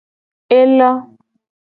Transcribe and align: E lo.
E 0.57 0.59
lo. 0.77 0.91